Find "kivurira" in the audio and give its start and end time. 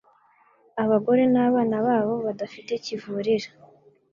2.83-3.49